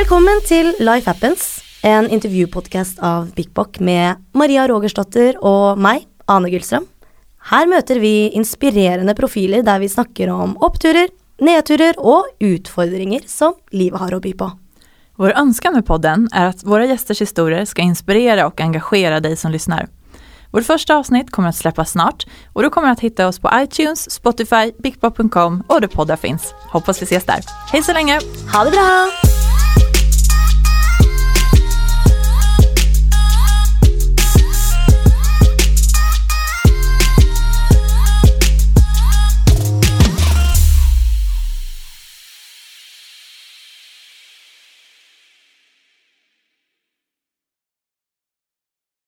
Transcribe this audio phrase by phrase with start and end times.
[0.00, 6.50] Välkommen till Life Happens, en intervjupodcast av Big Bock med Maria Rogersdotter och mig, Ane
[6.50, 6.86] Gullström.
[7.38, 11.08] Här möter vi inspirerande profiler där vi snakker om uppturer,
[11.38, 14.52] nedturer och utfordringer som livet har att by på.
[15.16, 19.50] Vår önskan med podden är att våra gästers historier ska inspirera och engagera dig som
[19.50, 19.88] lyssnar.
[20.50, 24.10] Vårt första avsnitt kommer att släppas snart och du kommer att hitta oss på iTunes,
[24.10, 26.54] Spotify, BikBok.com och där poddar finns.
[26.72, 27.40] Hoppas vi ses där.
[27.72, 28.20] Hej så länge!
[28.52, 29.29] Ha det bra!